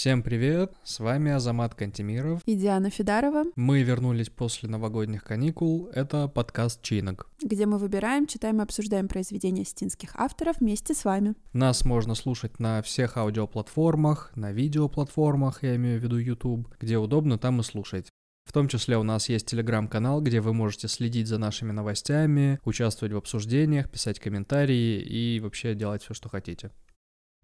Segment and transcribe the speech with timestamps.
[0.00, 2.40] Всем привет, с вами Азамат Кантемиров.
[2.46, 3.44] И Диана Федарова.
[3.54, 7.28] Мы вернулись после новогодних каникул, это подкаст «Чинок».
[7.42, 11.34] Где мы выбираем, читаем и обсуждаем произведения стинских авторов вместе с вами.
[11.52, 17.36] Нас можно слушать на всех аудиоплатформах, на видеоплатформах, я имею в виду YouTube, где удобно,
[17.36, 18.08] там и слушать.
[18.46, 23.12] В том числе у нас есть телеграм-канал, где вы можете следить за нашими новостями, участвовать
[23.12, 26.70] в обсуждениях, писать комментарии и вообще делать все, что хотите.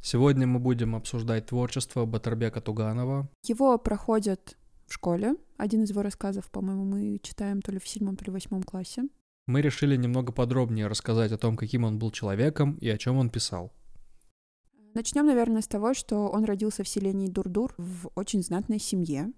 [0.09, 3.29] Сегодня мы будем обсуждать творчество Батарбека Туганова.
[3.43, 4.57] Его проходят
[4.87, 5.35] в школе.
[5.57, 8.63] Один из его рассказов, по-моему, мы читаем то ли в седьмом, то ли в восьмом
[8.63, 9.03] классе.
[9.49, 13.31] Мы решили немного подробнее рассказать о том, каким он был человеком и о чем он
[13.31, 13.73] писал.
[14.95, 19.33] Начнем, наверное, с того, что он родился в селении Дурдур в очень знатной семье,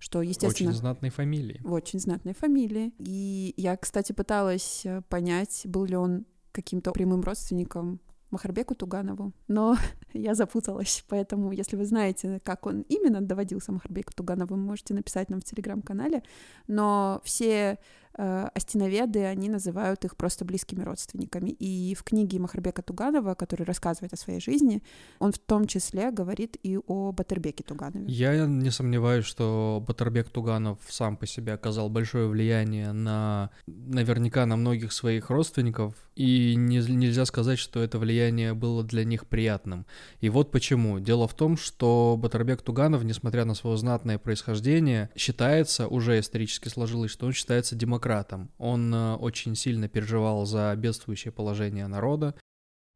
[0.00, 0.70] что, естественно...
[0.70, 1.60] Очень знатной фамилии.
[1.62, 2.92] В очень знатной фамилии.
[2.98, 8.00] И я, кстати, пыталась э, понять, был ли он каким-то прямым родственником
[8.32, 9.76] Махарбеку Туганову, но
[10.12, 15.40] я запуталась, поэтому если вы знаете, как он именно доводился Махарбеку Туганову, можете написать нам
[15.40, 16.22] в телеграм-канале,
[16.66, 17.78] но все
[18.16, 21.50] э, остиноведы, они называют их просто близкими родственниками.
[21.50, 24.82] И в книге Махарбека Туганова, который рассказывает о своей жизни,
[25.18, 28.04] он в том числе говорит и о Батырбеке Туганове.
[28.08, 34.56] Я не сомневаюсь, что Батырбек Туганов сам по себе оказал большое влияние на наверняка на
[34.56, 39.86] многих своих родственников, и не, нельзя сказать, что это влияние было для них приятным.
[40.20, 41.00] И вот почему.
[41.00, 47.10] Дело в том, что Батырбек Туганов, несмотря на свое знатное происхождение, считается, уже исторически сложилось,
[47.10, 48.50] что он считается демократом демократом.
[48.58, 52.34] Он э, очень сильно переживал за бедствующее положение народа.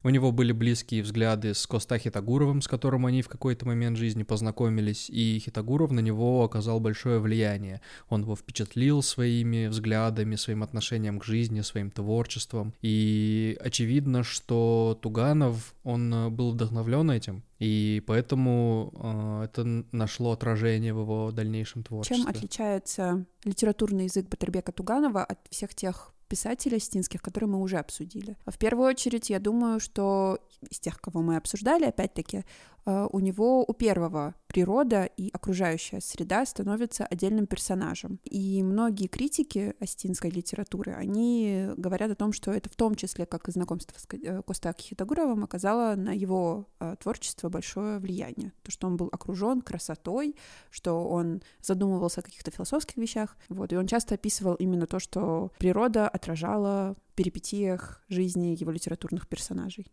[0.03, 4.21] У него были близкие взгляды с Коста Хитагуровым, с которым они в какой-то момент жизни
[4.23, 7.81] познакомились, и Хитагуров на него оказал большое влияние.
[8.07, 12.75] Он его впечатлил своими взглядами, своим отношением к жизни, своим творчеством.
[12.81, 20.93] И очевидно, что Туганов, он э, был вдохновлен этим, и поэтому э, это нашло отражение
[20.93, 22.17] в его дальнейшем творчестве.
[22.17, 28.37] Чем отличается литературный язык Батырбека Туганова от всех тех писателей стинских, которые мы уже обсудили.
[28.45, 30.39] В первую очередь, я думаю, что
[30.69, 32.43] из тех, кого мы обсуждали, опять-таки,
[32.87, 38.19] у него, у первого, природа и окружающая среда становятся отдельным персонажем.
[38.23, 43.49] И многие критики астинской литературы, они говорят о том, что это в том числе, как
[43.49, 48.53] и знакомство с э, Костаки Хитагуровым, оказало на его э, творчество большое влияние.
[48.63, 50.35] То, что он был окружен красотой,
[50.69, 53.37] что он задумывался о каких-то философских вещах.
[53.49, 59.87] Вот, и он часто описывал именно то, что природа отражала перипетиях жизни его литературных персонажей.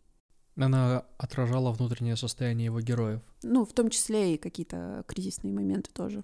[0.57, 3.21] Она отражала внутреннее состояние его героев.
[3.43, 6.23] Ну, в том числе и какие-то кризисные моменты тоже.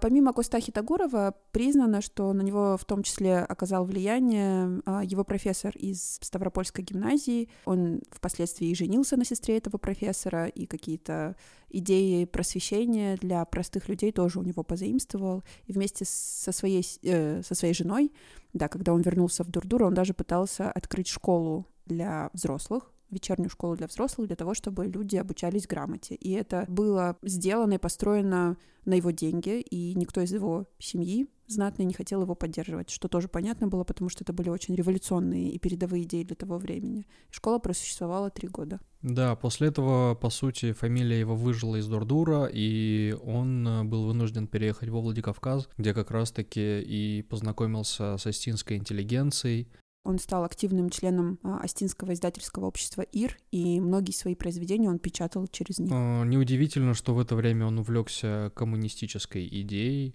[0.00, 5.76] Помимо Костахи Тагурова, признано, что на него в том числе оказал влияние а, его профессор
[5.76, 7.48] из Ставропольской гимназии.
[7.64, 11.34] Он впоследствии женился на сестре этого профессора, и какие-то
[11.68, 15.42] идеи просвещения для простых людей тоже у него позаимствовал.
[15.66, 18.12] И вместе со своей, э, со своей женой,
[18.52, 23.76] да, когда он вернулся в Дурдур, он даже пытался открыть школу для взрослых, вечернюю школу
[23.76, 26.14] для взрослых для того, чтобы люди обучались грамоте.
[26.14, 31.84] И это было сделано и построено на его деньги, и никто из его семьи знатный
[31.84, 35.58] не хотел его поддерживать, что тоже понятно было, потому что это были очень революционные и
[35.58, 37.06] передовые идеи для того времени.
[37.30, 38.80] Школа просуществовала три года.
[39.02, 44.46] Да, после этого, по сути, фамилия его выжила из Дурдура, и он э, был вынужден
[44.46, 49.68] переехать во Владикавказ, где как раз-таки и познакомился с астинской интеллигенцией,
[50.04, 55.46] он стал активным членом а, Астинского издательского общества ИР, и многие свои произведения он печатал
[55.48, 55.92] через них.
[55.92, 60.14] А, неудивительно, что в это время он увлекся коммунистической идеей,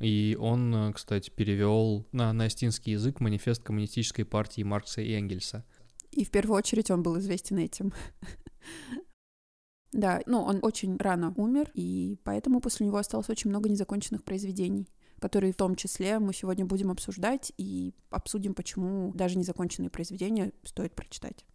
[0.00, 5.64] и он, э, кстати, перевел на, на астинский язык манифест коммунистической партии Маркса и Энгельса.
[6.10, 7.92] И в первую очередь он был известен этим.
[9.92, 14.88] Да, ну, он очень рано умер, и поэтому после него осталось очень много незаконченных произведений
[15.24, 20.94] которые в том числе мы сегодня будем обсуждать и обсудим, почему даже незаконченные произведения стоит
[20.94, 21.46] прочитать.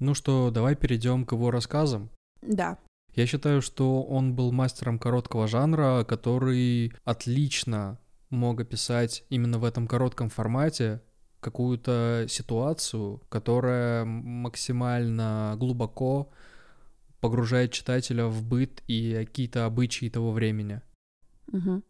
[0.00, 2.10] Ну что, давай перейдем к его рассказам.
[2.42, 2.78] Да.
[3.14, 8.00] Я считаю, что он был мастером короткого жанра, который отлично
[8.30, 11.02] мог описать именно в этом коротком формате
[11.38, 16.30] какую-то ситуацию, которая максимально глубоко
[17.24, 20.82] погружает читателя в быт и какие-то обычаи того времени.
[21.50, 21.82] Угу.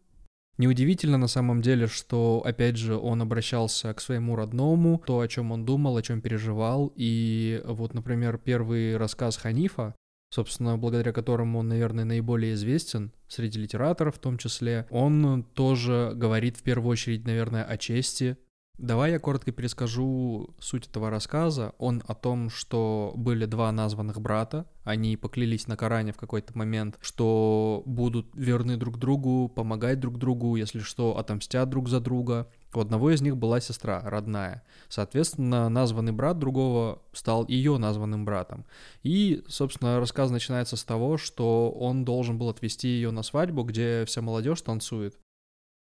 [0.57, 5.51] Неудивительно на самом деле, что, опять же, он обращался к своему родному, то, о чем
[5.51, 6.93] он думал, о чем переживал.
[6.95, 9.93] И вот, например, первый рассказ Ханифа,
[10.29, 16.55] собственно, благодаря которому он, наверное, наиболее известен среди литераторов в том числе, он тоже говорит
[16.55, 18.37] в первую очередь, наверное, о чести,
[18.77, 21.73] Давай я коротко перескажу суть этого рассказа.
[21.77, 26.97] Он о том, что были два названных брата, они поклялись на Коране в какой-то момент,
[27.01, 32.49] что будут верны друг другу, помогать друг другу, если что, отомстят друг за друга.
[32.73, 34.63] У одного из них была сестра, родная.
[34.89, 38.65] Соответственно, названный брат другого стал ее названным братом.
[39.03, 44.03] И, собственно, рассказ начинается с того, что он должен был отвезти ее на свадьбу, где
[44.05, 45.17] вся молодежь танцует.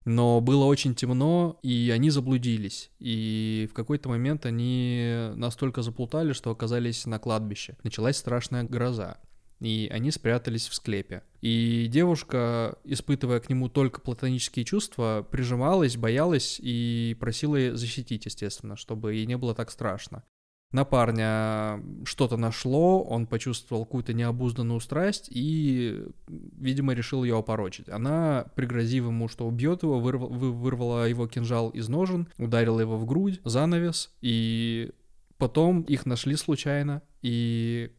[0.08, 2.92] Но было очень темно, и они заблудились.
[2.98, 7.76] И в какой-то момент они настолько заплутали, что оказались на кладбище.
[7.84, 9.18] Началась страшная гроза
[9.60, 11.24] и они спрятались в склепе.
[11.42, 19.16] И девушка, испытывая к нему только платонические чувства, прижималась, боялась и просила защитить, естественно, чтобы
[19.16, 20.24] ей не было так страшно
[20.72, 27.88] на парня что-то нашло, он почувствовал какую-то необузданную страсть и, видимо, решил ее опорочить.
[27.90, 33.06] Она, пригрозив ему, что убьет его, вырвала, вырвала его кинжал из ножен, ударила его в
[33.06, 34.92] грудь, занавес, и
[35.38, 37.92] потом их нашли случайно, и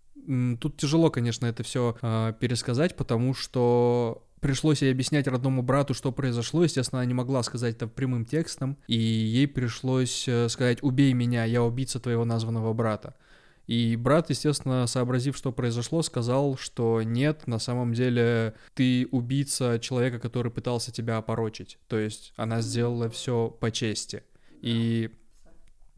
[0.61, 5.95] Тут тяжело, конечно, это все э, а, пересказать, потому что пришлось ей объяснять родному брату,
[5.95, 6.65] что произошло.
[6.65, 11.45] Естественно, она не могла сказать это прямым текстом, и ей пришлось э, сказать «убей меня,
[11.45, 13.15] я убийца твоего названного брата».
[13.67, 20.19] И брат, естественно, сообразив, что произошло, сказал, что нет, на самом деле ты убийца человека,
[20.19, 21.79] который пытался тебя опорочить.
[21.87, 24.23] То есть она сделала все по чести.
[24.63, 25.11] И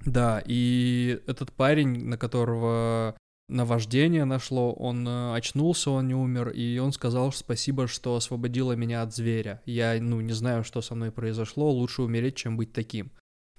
[0.05, 3.15] да, и этот парень, на которого
[3.51, 9.03] наваждение нашло, он э, очнулся, он не умер, и он сказал спасибо, что освободила меня
[9.03, 9.61] от зверя.
[9.67, 13.11] Я, ну, не знаю, что со мной произошло, лучше умереть, чем быть таким.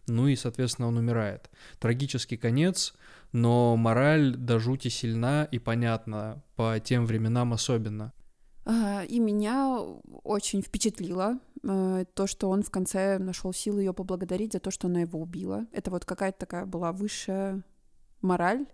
[0.07, 1.49] Ну и, соответственно, он умирает.
[1.79, 2.93] Трагический конец,
[3.31, 8.13] но мораль до жути сильна и понятна, по тем временам особенно.
[9.07, 9.79] И меня
[10.23, 14.87] очень впечатлило э, то, что он в конце нашел силы ее поблагодарить за то, что
[14.87, 15.65] она его убила.
[15.71, 17.63] Это вот какая-то такая была высшая
[18.21, 18.67] мораль,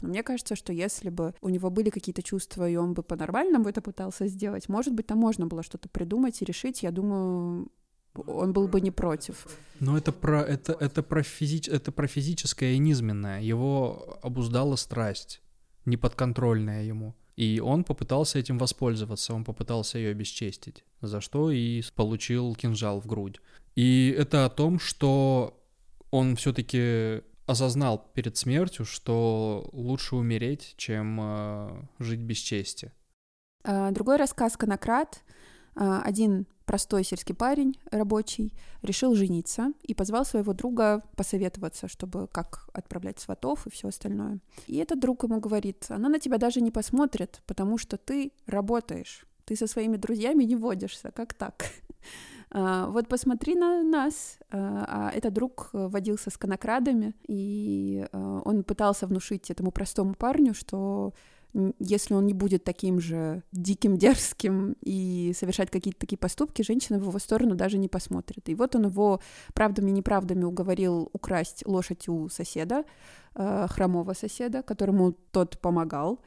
[0.00, 3.80] мне кажется, что если бы у него были какие-то чувства, и он бы по-нормальному это
[3.80, 7.68] пытался сделать, может быть, там можно было что-то придумать и решить, я думаю,
[8.14, 9.46] он был бы не против.
[9.80, 13.40] Но это про это это про физич это про физическое и низменное.
[13.40, 15.40] Его обуздала страсть,
[15.84, 17.14] неподконтрольная ему.
[17.36, 23.06] И он попытался этим воспользоваться, он попытался ее обесчестить, за что и получил кинжал в
[23.06, 23.40] грудь.
[23.76, 25.62] И это о том, что
[26.10, 32.92] он все-таки осознал перед смертью, что лучше умереть, чем э, жить без чести.
[33.64, 35.22] А, другой рассказ «Конократ».
[35.74, 38.52] А, один простой сельский парень, рабочий,
[38.82, 44.40] решил жениться и позвал своего друга посоветоваться, чтобы как отправлять сватов и все остальное.
[44.66, 49.26] И этот друг ему говорит, она на тебя даже не посмотрит, потому что ты работаешь,
[49.46, 51.64] ты со своими друзьями не водишься, как так?
[52.50, 54.38] А, вот посмотри на нас.
[54.50, 60.14] А, а этот друг э, водился с конокрадами, и а, он пытался внушить этому простому
[60.14, 61.12] парню, что
[61.78, 67.02] если он не будет таким же диким, дерзким и совершать какие-то такие поступки, женщина в
[67.02, 68.48] его сторону даже не посмотрит.
[68.48, 69.20] И вот он его
[69.54, 72.84] правдами и неправдами уговорил украсть лошадь у соседа,
[73.34, 76.20] хромого соседа, которому тот помогал.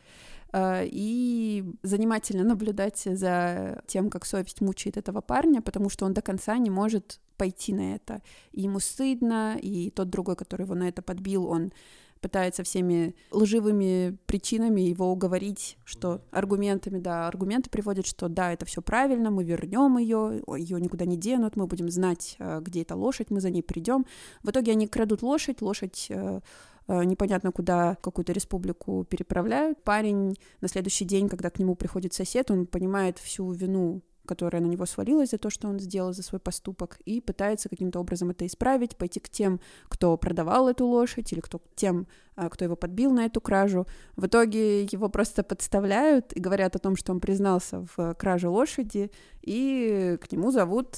[0.53, 6.21] Э, и занимательно наблюдать за тем, как совесть мучает этого парня, потому что он до
[6.21, 8.21] конца не может пойти на это.
[8.51, 11.71] И ему стыдно, и тот другой, который его на это подбил, он
[12.19, 18.83] пытается всеми лживыми причинами его уговорить, что аргументами, да, аргументы приводят, что да, это все
[18.83, 23.31] правильно, мы вернем ее, ее никуда не денут, мы будем знать, э, где эта лошадь,
[23.31, 24.05] мы за ней придем.
[24.43, 26.41] В итоге они крадут лошадь, лошадь э,
[26.87, 29.83] непонятно куда какую-то республику переправляют.
[29.83, 34.67] Парень на следующий день, когда к нему приходит сосед, он понимает всю вину которая на
[34.67, 38.45] него свалилась за то, что он сделал, за свой поступок, и пытается каким-то образом это
[38.45, 39.59] исправить, пойти к тем,
[39.89, 42.07] кто продавал эту лошадь, или кто, к тем,
[42.37, 43.87] э, кто его подбил на эту кражу.
[44.15, 49.11] В итоге его просто подставляют и говорят о том, что он признался в краже лошади,
[49.41, 50.97] и к нему зовут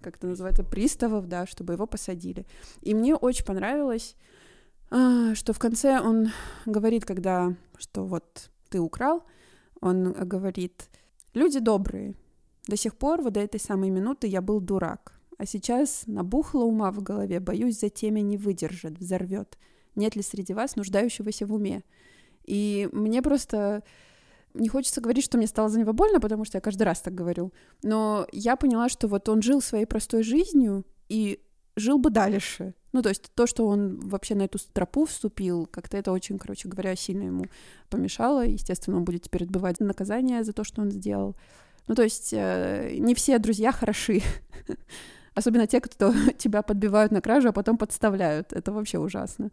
[0.00, 2.46] как это называется, приставов, да, чтобы его посадили.
[2.80, 4.14] И мне очень понравилось
[4.88, 6.28] что в конце он
[6.64, 9.24] говорит, когда, что вот ты украл,
[9.80, 10.88] он говорит,
[11.34, 12.14] люди добрые,
[12.66, 16.90] до сих пор вот до этой самой минуты я был дурак, а сейчас набухло ума
[16.90, 19.58] в голове, боюсь, за темя не выдержит, взорвет.
[19.94, 21.82] Нет ли среди вас нуждающегося в уме?
[22.44, 23.82] И мне просто
[24.54, 27.14] не хочется говорить, что мне стало за него больно, потому что я каждый раз так
[27.14, 27.52] говорю.
[27.82, 31.40] Но я поняла, что вот он жил своей простой жизнью и
[31.76, 32.74] жил бы дальше.
[32.96, 36.66] Ну, то есть то, что он вообще на эту тропу вступил, как-то это очень, короче
[36.66, 37.44] говоря, сильно ему
[37.90, 38.46] помешало.
[38.46, 41.36] Естественно, он будет теперь отбывать наказание за то, что он сделал.
[41.88, 44.22] Ну, то есть э, не все друзья хороши.
[45.34, 48.54] Особенно те, кто тебя подбивают на кражу, а потом подставляют.
[48.54, 49.50] Это вообще ужасно.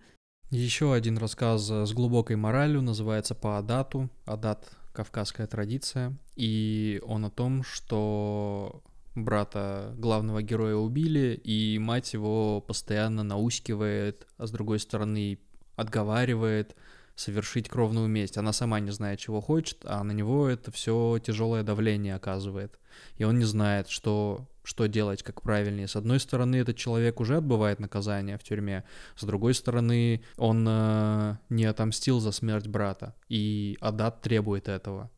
[0.49, 4.09] Еще один рассказ с глубокой моралью называется «По Адату».
[4.23, 6.15] Адат— кавказская традиция.
[6.37, 8.81] И он о том, что
[9.15, 15.39] брата главного героя убили, и мать его постоянно наускивает, а с другой стороны
[15.75, 16.75] отговаривает
[17.15, 18.37] совершить кровную месть.
[18.37, 22.79] Она сама не знает, чего хочет, а на него это все тяжелое давление оказывает.
[23.17, 25.87] И он не знает, что, что делать, как правильнее.
[25.87, 28.83] С одной стороны, этот человек уже отбывает наказание в тюрьме,
[29.15, 35.11] с другой стороны, он э, не отомстил за смерть брата, и Адат требует этого.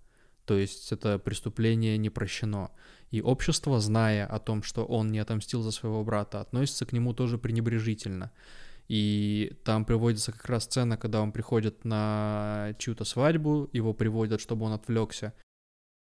[0.46, 2.72] То есть это преступление не прощено.
[3.12, 7.14] И общество, зная о том, что он не отомстил за своего брата, относится к нему
[7.14, 8.32] тоже пренебрежительно.
[8.88, 14.66] И там приводится как раз сцена, когда он приходит на чью-то свадьбу, его приводят, чтобы
[14.66, 15.34] он отвлекся,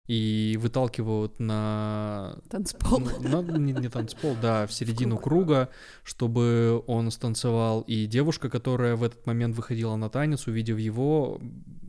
[0.07, 2.39] и выталкивают на...
[2.51, 3.01] Танцпол.
[3.21, 5.71] На, не, не танцпол, да, в середину круга,
[6.05, 7.81] чтобы он станцевал.
[7.83, 11.41] И девушка, которая в этот момент выходила на танец, увидев его,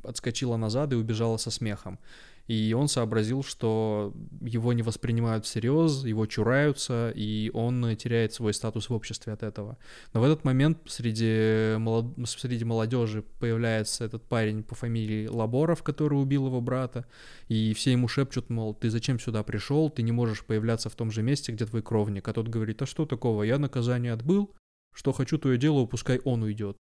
[0.03, 1.99] отскочила назад и убежала со смехом
[2.47, 8.89] и он сообразил, что его не воспринимают всерьез, его чураются, и он теряет свой статус
[8.89, 9.77] в обществе от этого.
[10.13, 12.07] Но в этот момент среди, молод...
[12.25, 17.05] среди молодежи появляется этот парень по фамилии Лаборов, который убил его брата,
[17.49, 21.11] и все ему шепчут, мол, ты зачем сюда пришел, ты не можешь появляться в том
[21.11, 22.27] же месте, где твой кровник.
[22.27, 24.53] А тот говорит, а что такого, я наказание отбыл,
[24.93, 26.77] что хочу, то и делаю, пускай он уйдет.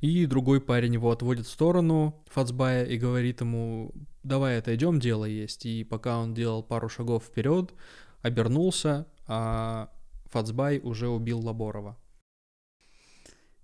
[0.00, 5.64] И другой парень его отводит в сторону Фацбая и говорит ему, давай отойдем, дело есть.
[5.64, 7.72] И пока он делал пару шагов вперед,
[8.20, 9.90] обернулся, а
[10.26, 11.96] Фацбай уже убил Лаборова.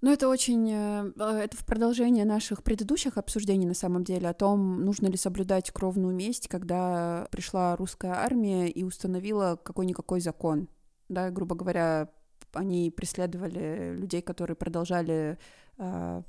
[0.00, 0.68] Ну, это очень...
[0.68, 5.70] Э, это в продолжение наших предыдущих обсуждений, на самом деле, о том, нужно ли соблюдать
[5.70, 10.68] кровную месть, когда пришла русская армия и установила какой-никакой закон.
[11.08, 12.08] Да, грубо говоря,
[12.52, 15.38] они преследовали людей, которые продолжали
[15.82, 16.22] э,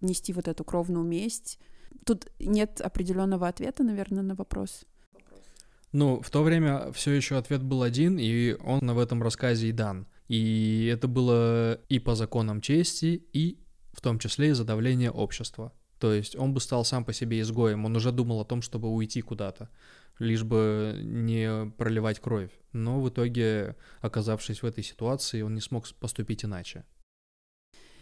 [0.00, 1.58] нести вот эту кровную месть.
[2.04, 4.84] Тут нет определенного ответа, наверное, на вопрос.
[5.92, 9.72] Ну, в то время все еще ответ был один, и он в этом рассказе и
[9.72, 10.06] дан.
[10.28, 13.58] И это было и по законам чести, и
[13.92, 15.72] в том числе из-за давления общества.
[15.98, 18.88] То есть он бы стал сам по себе изгоем, он уже думал о том, чтобы
[18.88, 19.68] уйти куда-то,
[20.18, 22.50] лишь бы не проливать кровь.
[22.72, 26.84] Но в итоге, оказавшись в этой ситуации, он не смог поступить иначе.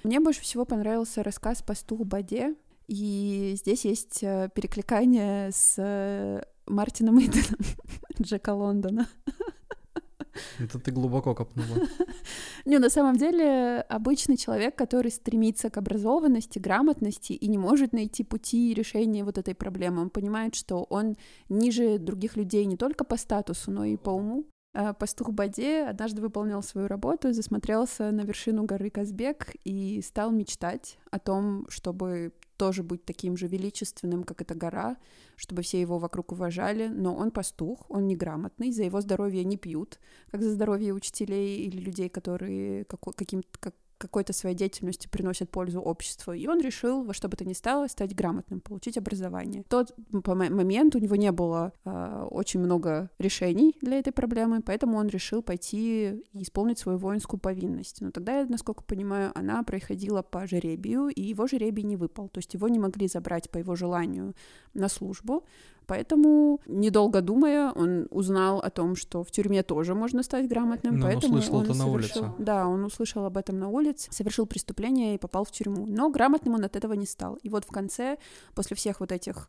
[0.03, 2.55] Мне больше всего понравился рассказ «Пастух Баде»,
[2.89, 7.59] и здесь есть э, перекликание с э, Мартином Иденом
[8.23, 9.09] Джека Лондона.
[10.59, 11.87] Это ты глубоко копнула.
[12.65, 18.23] Не, на самом деле обычный человек, который стремится к образованности, грамотности и не может найти
[18.23, 20.03] пути решения вот этой проблемы.
[20.03, 21.17] Он понимает, что он
[21.49, 24.45] ниже других людей не только по статусу, но и по уму.
[24.79, 30.99] А пастух Баде однажды выполнял свою работу, засмотрелся на вершину горы Казбек и стал мечтать
[31.11, 34.99] о том, чтобы тоже быть таким же величественным, как эта гора,
[35.35, 39.99] чтобы все его вокруг уважали, но он пастух, он неграмотный, за его здоровье не пьют,
[40.31, 46.33] как за здоровье учителей или людей, которые каким-то как, какой-то своей деятельностью приносят пользу обществу.
[46.33, 49.63] И он решил во что бы то ни стало стать грамотным, получить образование.
[49.63, 54.99] В тот момент у него не было э, очень много решений для этой проблемы, поэтому
[54.99, 58.01] он решил пойти и исполнить свою воинскую повинность.
[58.01, 62.29] Но тогда, насколько понимаю, она проходила по жеребию, и его жеребий не выпал.
[62.29, 64.35] То есть его не могли забрать по его желанию
[64.75, 65.45] на службу.
[65.87, 70.99] Поэтому, недолго думая, он узнал о том, что в тюрьме тоже можно стать грамотным.
[70.99, 72.23] Но поэтому он услышал он это совершил...
[72.23, 72.43] на улице.
[72.43, 75.87] Да, он услышал об этом на улице, совершил преступление и попал в тюрьму.
[75.87, 77.35] Но грамотным он от этого не стал.
[77.43, 78.19] И вот в конце,
[78.55, 79.49] после всех вот этих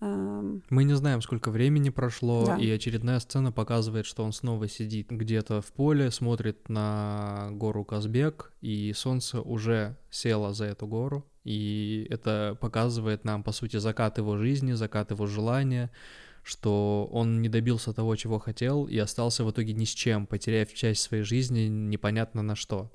[0.00, 2.56] мы не знаем, сколько времени прошло, да.
[2.56, 8.52] и очередная сцена показывает, что он снова сидит где-то в поле, смотрит на гору Казбек,
[8.62, 14.38] и солнце уже село за эту гору, и это показывает нам, по сути, закат его
[14.38, 15.90] жизни, закат его желания,
[16.42, 20.72] что он не добился того, чего хотел, и остался в итоге ни с чем, потеряв
[20.72, 22.90] часть своей жизни непонятно на что.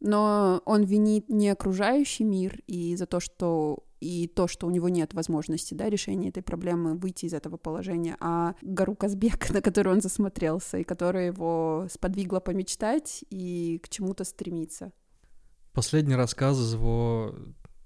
[0.00, 4.88] Но он винит не окружающий мир и за то, что и то, что у него
[4.88, 9.96] нет возможности да, решения этой проблемы, выйти из этого положения, а гору Казбек, на которую
[9.96, 14.92] он засмотрелся, и которая его сподвигла помечтать и к чему-то стремиться.
[15.72, 17.34] Последний рассказ из его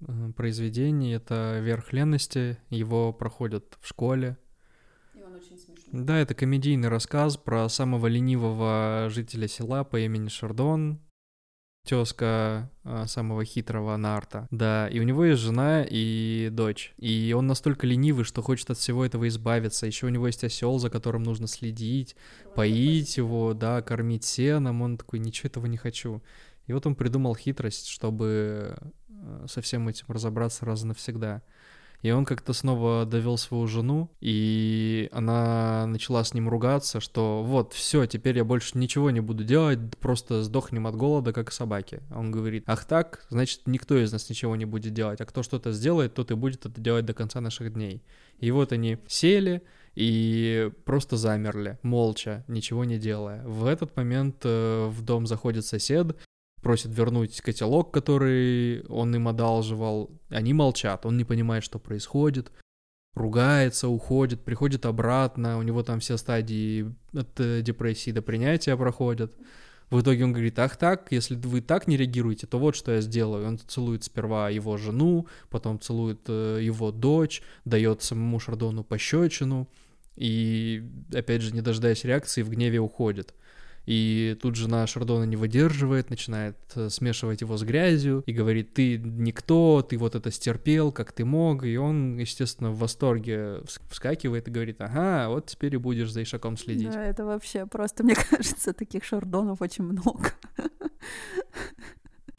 [0.01, 2.57] э, произведений— это «Верх ленности».
[2.71, 4.39] Его проходят в школе.
[5.15, 6.05] И он очень смешной.
[6.05, 11.01] Да, это комедийный рассказ про самого ленивого жителя села по имени Шардон,
[11.85, 14.49] тезка э, самого хитрого Нарта.
[14.51, 16.95] Да, и у него есть жена и дочь.
[16.97, 19.87] И он настолько ленивый, что хочет от всего этого избавиться.
[19.87, 22.17] Еще у него есть осел, за которым нужно следить,
[22.55, 24.83] поить его, да, кормить сеном.
[24.83, 26.23] Он такой, ничего этого не хочу.
[26.67, 28.77] И вот он придумал хитрость, чтобы
[29.09, 31.43] э, со всем этим разобраться раз и навсегда.
[32.05, 37.73] И он как-то снова довел свою жену, и она начала с ним ругаться, что вот,
[37.73, 42.03] все, теперь я больше ничего не буду делать, просто сдохнем от голода, как собаки.
[42.11, 45.43] А он говорит, ах так, значит, никто из нас ничего не будет делать, а кто
[45.43, 48.03] что-то сделает, тот и будет это делать до конца наших дней.
[48.39, 49.63] И вот они сели,
[49.95, 53.43] и просто замерли, молча, ничего не делая.
[53.47, 56.17] В этот момент э, в дом заходит сосед
[56.65, 60.11] просит вернуть котелок, который он им одалживал.
[60.31, 62.51] Они молчат, он не понимает, что происходит,
[63.15, 69.37] ругается, уходит, приходит обратно, у него там все стадии от э, депрессии до принятия проходят.
[69.91, 73.01] В итоге он говорит, ах так, если вы так не реагируете, то вот что я
[73.01, 73.47] сделаю.
[73.47, 79.69] Он целует сперва его жену, потом целует э, его дочь, дает самому Шардону пощечину,
[80.17, 83.35] и, опять же, не дожидаясь реакции, в гневе уходит.
[83.87, 88.97] И тут жена Шардона не выдерживает, начинает э, смешивать его с грязью и говорит, ты
[88.99, 91.65] никто, ты вот это стерпел, как ты мог.
[91.65, 93.61] И он, естественно, в восторге
[93.91, 96.93] вскакивает и говорит, ага, вот теперь и будешь за Ишаком следить.
[96.93, 100.31] Да, это вообще просто, мне кажется, таких Шардонов очень много.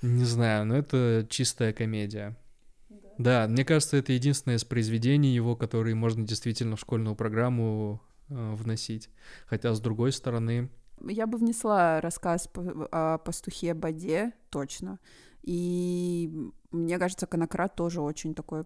[0.01, 2.35] Не знаю, но это чистая комедия.
[3.17, 8.53] Да, мне кажется, это единственное из произведений его, которые можно действительно в школьную программу э,
[8.55, 9.09] вносить.
[9.47, 10.69] Хотя, с другой стороны,
[11.07, 12.49] я бы внесла рассказ
[12.91, 14.99] о пастухе Баде, точно.
[15.43, 16.31] И
[16.71, 18.63] мне кажется, Конократ тоже очень такой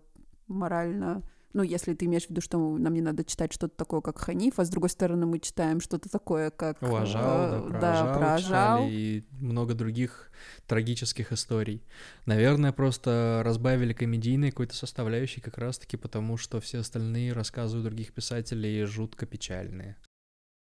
[0.47, 4.19] морально ну, если ты имеешь в виду, что нам не надо читать что-то такое, как
[4.19, 6.81] Ханиф, а с другой стороны мы читаем что-то такое, как...
[6.81, 8.87] Уважал, э, да, про да, Ажал, про Ажал.
[8.87, 10.31] и много других
[10.67, 11.83] трагических историй.
[12.25, 18.13] Наверное, просто разбавили комедийной какой-то составляющей как раз-таки потому, что все остальные рассказы у других
[18.13, 19.97] писателей жутко печальные.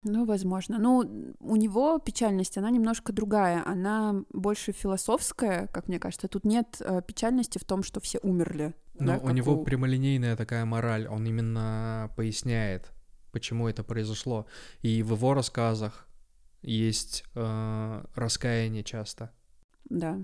[0.08, 0.78] Ну, возможно.
[0.78, 3.64] Ну, у него печальность, она немножко другая.
[3.66, 6.28] Она больше философская, как мне кажется.
[6.28, 8.76] Тут нет э, печальности в том, что все умерли.
[9.00, 9.64] Но да, у него у...
[9.64, 11.08] прямолинейная такая мораль.
[11.08, 12.92] Он именно поясняет,
[13.32, 14.46] почему это произошло.
[14.84, 16.08] И в его рассказах
[16.62, 19.32] есть э, раскаяние часто.
[19.86, 20.20] Да.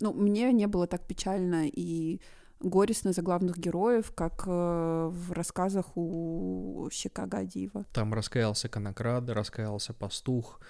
[0.00, 2.20] Ну, мне не было так печально и
[2.60, 7.86] горестно за главных героев, как э, в рассказах у Щека Гадиева.
[7.92, 10.60] Там раскаялся Конокрад, раскаялся пастух,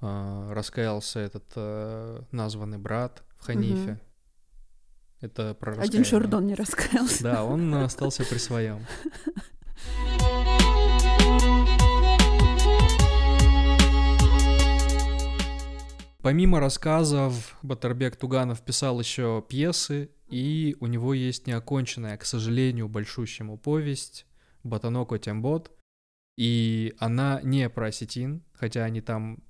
[0.00, 3.92] э, раскаялся этот э, названный брат в Ханифе.
[3.92, 4.00] Угу.
[5.20, 5.80] Это про.
[5.80, 7.22] Один Шурдон не раскаялся.
[7.22, 8.80] Да, он остался при своем.
[16.22, 23.58] Помимо рассказов, Батарбек Туганов писал еще пьесы, и у него есть неоконченная, к сожалению, большущему
[23.58, 24.26] повесть
[24.64, 25.70] «Батаноко Тембот»,
[26.36, 29.42] и она не про осетин, хотя они там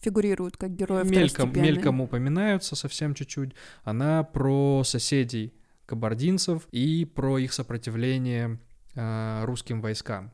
[0.00, 3.52] фигурируют как герои мельком, мельком упоминаются совсем чуть-чуть.
[3.84, 5.54] Она про соседей
[5.86, 8.58] кабардинцев и про их сопротивление
[8.94, 10.32] э, русским войскам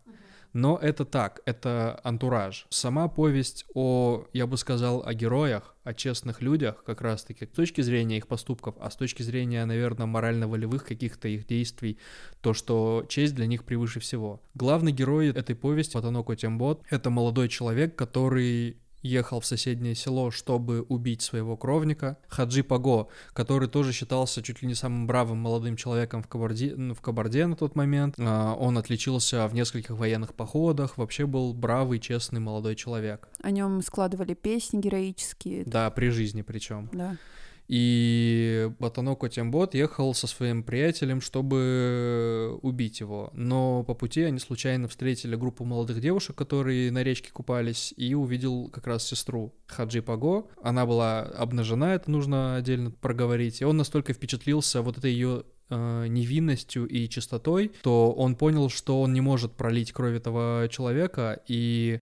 [0.55, 2.67] но это так, это антураж.
[2.71, 7.81] Сама повесть о, я бы сказал, о героях, о честных людях, как раз-таки, с точки
[7.83, 11.99] зрения их поступков, а с точки зрения, наверное, морально-волевых каких-то их действий,
[12.41, 14.41] то, что честь для них превыше всего.
[14.55, 20.83] Главный герой этой повести, Патаноко Тембот, это молодой человек, который ехал в соседнее село, чтобы
[20.83, 26.23] убить своего кровника, Хаджи Паго, который тоже считался чуть ли не самым бравым молодым человеком
[26.23, 28.17] в Кабарде, в Кабарде на тот момент.
[28.19, 33.29] А, он отличился в нескольких военных походах, вообще был бравый, честный молодой человек.
[33.43, 35.65] О нем складывали песни героические.
[35.67, 36.89] Да, при жизни причем.
[36.93, 37.17] Да.
[37.67, 43.31] И Батаноко Тембот ехал со своим приятелем, чтобы убить его.
[43.33, 48.69] Но по пути они случайно встретили группу молодых девушек, которые на речке купались, и увидел
[48.69, 50.47] как раз сестру Хаджи Паго.
[50.63, 53.61] Она была обнажена, это нужно отдельно проговорить.
[53.63, 59.01] И он настолько впечатлился вот этой ее э, невинностью и чистотой, то он понял, что
[59.01, 61.99] он не может пролить кровь этого человека и...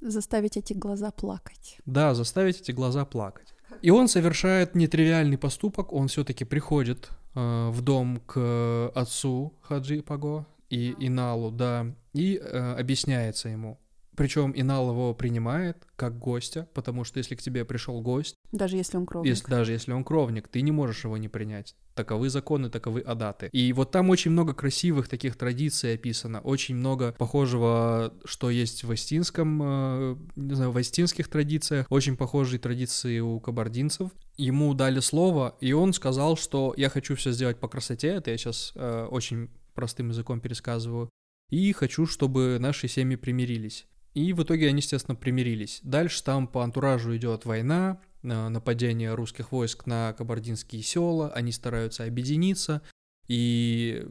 [0.00, 1.78] Заставить эти глаза плакать.
[1.86, 3.53] Да, заставить эти глаза плакать.
[3.82, 10.46] И он совершает нетривиальный поступок, он все-таки приходит э, в дом к отцу Хаджи Паго
[10.70, 13.78] и Иналу, да, и э, объясняется ему,
[14.16, 18.36] Причем Инал его принимает как гостя, потому что если к тебе пришел гость...
[18.52, 19.30] Даже если он кровник.
[19.30, 21.76] Если, даже если он кровник, ты не можешь его не принять.
[21.94, 23.48] Таковы законы, таковы адаты.
[23.52, 28.90] И вот там очень много красивых таких традиций описано, очень много похожего, что есть в
[28.90, 34.10] астинском, э, не знаю, в астинских традициях, очень похожие традиции у кабардинцев.
[34.36, 38.38] Ему дали слово, и он сказал, что я хочу все сделать по красоте, это я
[38.38, 41.10] сейчас э, очень простым языком пересказываю,
[41.50, 43.86] и хочу, чтобы наши семьи примирились.
[44.14, 45.80] И в итоге они, естественно, примирились.
[45.82, 52.04] Дальше там по антуражу идет война, э, нападение русских войск на кабардинские села, они стараются
[52.04, 52.82] объединиться,
[53.26, 54.06] и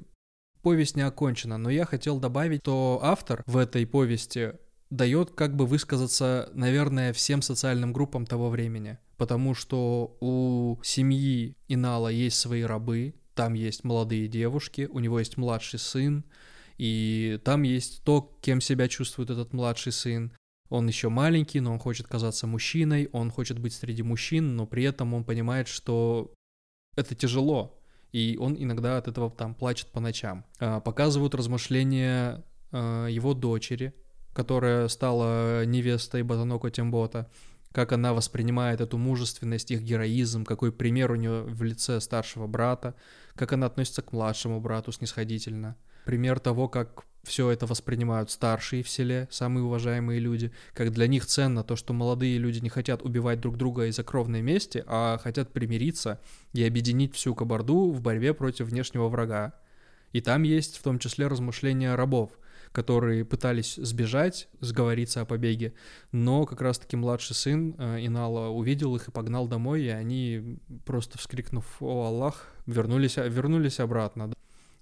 [0.61, 1.57] повесть не окончена.
[1.57, 4.53] Но я хотел добавить, что автор в этой повести
[4.89, 8.97] дает как бы высказаться, наверное, всем социальным группам того времени.
[9.17, 15.37] Потому что у семьи Инала есть свои рабы, там есть молодые девушки, у него есть
[15.37, 16.23] младший сын,
[16.77, 20.33] и там есть то, кем себя чувствует этот младший сын.
[20.69, 24.83] Он еще маленький, но он хочет казаться мужчиной, он хочет быть среди мужчин, но при
[24.83, 26.33] этом он понимает, что
[26.95, 27.79] это тяжело,
[28.11, 30.45] и он иногда от этого там плачет по ночам.
[30.59, 33.93] А, показывают размышления а, его дочери,
[34.33, 37.29] которая стала невестой Батаноко Тембота,
[37.71, 42.95] как она воспринимает эту мужественность, их героизм, какой пример у нее в лице старшего брата,
[43.35, 48.89] как она относится к младшему брату снисходительно пример того, как все это воспринимают старшие в
[48.89, 53.39] селе, самые уважаемые люди, как для них ценно то, что молодые люди не хотят убивать
[53.39, 56.19] друг друга из-за кровной мести, а хотят примириться
[56.51, 59.53] и объединить всю кабарду в борьбе против внешнего врага.
[60.11, 62.31] И там есть в том числе размышления рабов,
[62.73, 65.73] которые пытались сбежать, сговориться о побеге,
[66.11, 71.17] но как раз-таки младший сын э, Инала увидел их и погнал домой, и они, просто
[71.17, 74.33] вскрикнув «О Аллах!», вернулись, вернулись обратно.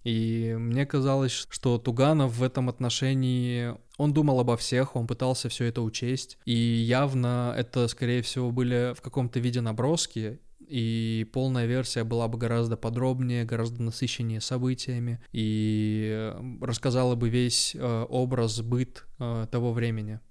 [0.04, 5.66] И мне казалось, что Туганов в этом отношении, он думал обо всех, он пытался все
[5.66, 10.40] это учесть, и явно это, скорее всего, были в каком-то виде наброски,
[10.72, 18.06] и полная версия была бы гораздо подробнее, гораздо насыщеннее событиями, и рассказала бы весь э,
[18.08, 20.22] образ, быт э, того времени.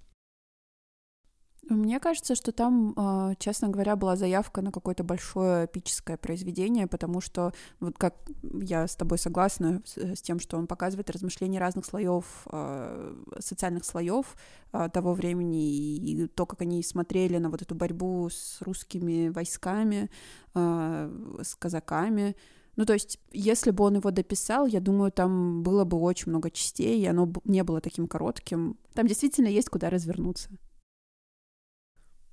[1.68, 7.20] Мне кажется, что там, а, честно говоря, была заявка на какое-то большое эпическое произведение, потому
[7.20, 12.24] что, вот как я с тобой согласна с тем, что он показывает размышления разных слоев,
[12.46, 14.36] а, социальных слоев
[14.72, 20.10] а, того времени, и то, как они смотрели на вот эту борьбу с русскими войсками,
[20.54, 22.34] с казаками,
[22.76, 26.50] ну, то есть, если бы он его дописал, я думаю, там было бы очень много
[26.50, 28.78] частей, и оно не было таким коротким.
[28.94, 30.50] Там действительно есть куда развернуться.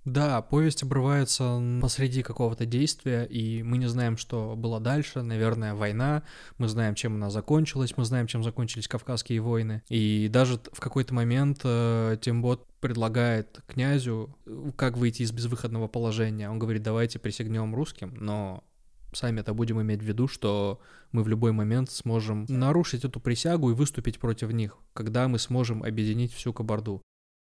[0.07, 5.21] Да, повесть обрывается посреди какого-то действия, и мы не знаем, что было дальше.
[5.21, 6.23] Наверное, война.
[6.57, 7.97] Мы знаем, чем она закончилась.
[7.97, 9.83] Мы знаем, чем закончились Кавказские войны.
[9.89, 16.49] И даже в какой-то момент э, Тимбот предлагает князю, э, как выйти из безвыходного положения.
[16.49, 18.63] Он говорит, давайте присягнем русским, но
[19.11, 20.79] сами это будем иметь в виду, что
[21.11, 25.83] мы в любой момент сможем нарушить эту присягу и выступить против них, когда мы сможем
[25.83, 27.01] объединить всю Кабарду.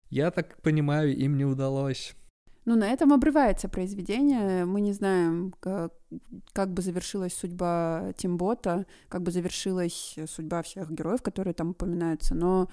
[0.09, 2.15] Я так понимаю, им не удалось.
[2.67, 4.65] Ну, на этом обрывается произведение.
[4.65, 5.93] Мы не знаем, как,
[6.51, 12.35] как бы завершилась судьба Тимбота, как бы завершилась судьба всех героев, которые там упоминаются.
[12.35, 12.67] Но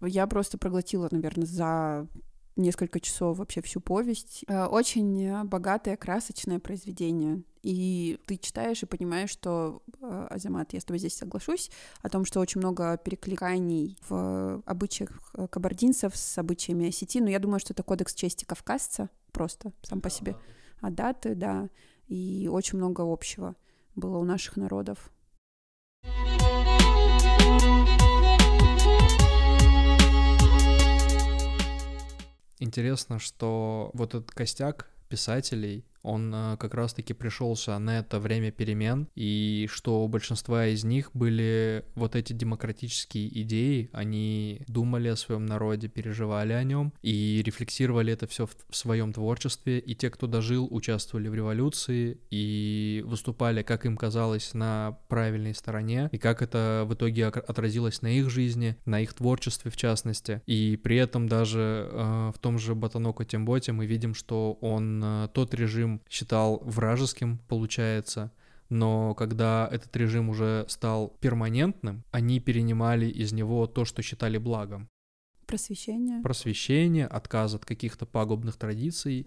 [0.00, 2.08] я просто проглотила, наверное, за
[2.56, 4.44] несколько часов вообще всю повесть.
[4.48, 7.42] Э, очень богатое, красочное произведение.
[7.62, 12.24] И ты читаешь и понимаешь, что, э, Азамат, я с тобой здесь соглашусь, о том,
[12.24, 17.82] что очень много перекликаний в обычаях кабардинцев с обычаями осети, но я думаю, что это
[17.82, 20.36] кодекс чести кавказца просто сам по себе.
[20.80, 21.70] А даты, да,
[22.08, 23.54] и очень много общего
[23.94, 25.12] было у наших народов.
[32.62, 39.08] Интересно, что вот этот костяк писателей, он э, как раз-таки пришелся на это время перемен,
[39.14, 45.46] и что у большинства из них были вот эти демократические идеи, они думали о своем
[45.46, 50.66] народе, переживали о нем и рефлексировали это все в, своем творчестве, и те, кто дожил,
[50.70, 56.94] участвовали в революции и выступали, как им казалось, на правильной стороне, и как это в
[56.94, 62.32] итоге отразилось на их жизни, на их творчестве в частности, и при этом даже э,
[62.34, 68.32] в том же Батаноко Темботе мы видим, что он э, тот режим, считал вражеским, получается,
[68.68, 74.88] но когда этот режим уже стал перманентным, они перенимали из него то, что считали благом.
[75.46, 76.22] Просвещение.
[76.22, 79.26] Просвещение, отказ от каких-то пагубных традиций.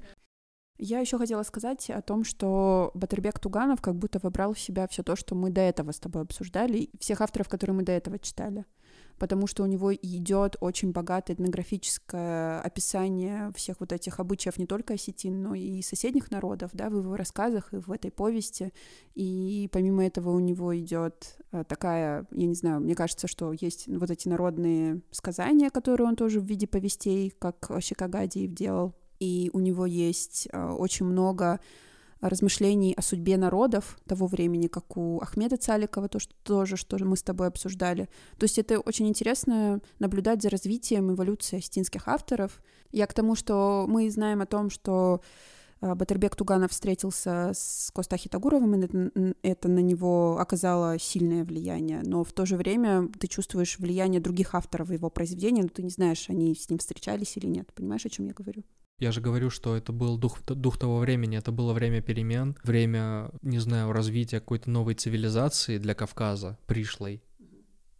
[0.77, 5.03] Я еще хотела сказать о том, что Батырбек Туганов как будто выбрал в себя все
[5.03, 8.65] то, что мы до этого с тобой обсуждали, всех авторов, которые мы до этого читали.
[9.17, 14.95] Потому что у него идет очень богатое этнографическое описание всех вот этих обычаев не только
[14.95, 18.73] осетин, но и соседних народов, да, в его рассказах и в этой повести.
[19.13, 23.87] И помимо этого у него идет э, такая, я не знаю, мне кажется, что есть
[23.87, 28.93] вот эти народные сказания, которые он тоже в виде повестей, как Щекогадиев делал.
[29.19, 31.59] И у него есть э, очень много
[32.21, 37.17] размышлений о судьбе народов того времени, как у Ахмеда Цаликова, то, что тоже, что мы
[37.17, 38.09] с тобой обсуждали.
[38.37, 42.61] То есть это очень интересно наблюдать за развитием эволюции осетинских авторов.
[42.91, 45.21] Я к тому, что мы знаем о том, что
[45.81, 52.01] а, Батырбек Туганов встретился с Костахи Тагуровым, и это на него оказало сильное влияние.
[52.03, 55.89] Но в то же время ты чувствуешь влияние других авторов его произведения, но ты не
[55.89, 57.71] знаешь, они с ним встречались или нет.
[57.73, 58.63] Понимаешь, о чем я говорю?
[58.97, 63.29] Я же говорю, что это был дух, дух того времени, это было время перемен, время,
[63.41, 67.21] не знаю, развития какой-то новой цивилизации для Кавказа, пришлой,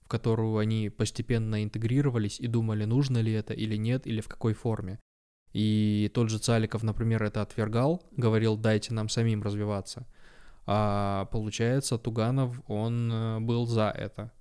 [0.04, 4.54] в которую они постепенно интегрировались и думали, нужно ли это или нет, или в какой
[4.54, 5.00] форме.
[5.52, 10.08] И тот же Цаликов, например, это отвергал, говорил, дайте нам самим развиваться.
[10.66, 14.32] А получается, Туганов, он э, был за это.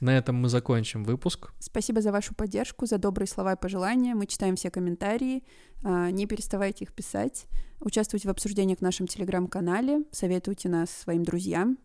[0.00, 1.52] На этом мы закончим выпуск.
[1.58, 4.14] Спасибо за вашу поддержку, за добрые слова и пожелания.
[4.14, 5.44] Мы читаем все комментарии.
[5.82, 7.46] А, не переставайте их писать.
[7.80, 10.04] Участвуйте в обсуждениях в нашем телеграм-канале.
[10.10, 11.78] Советуйте нас своим друзьям.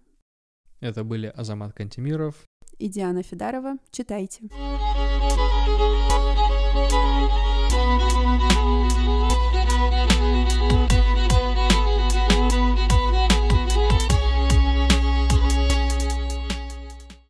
[0.80, 2.36] Это были Азамат Кантемиров
[2.78, 3.78] и Диана Федарова.
[3.91, 4.49] Читайте.